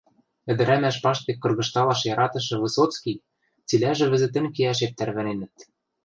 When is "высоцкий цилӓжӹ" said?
2.63-4.05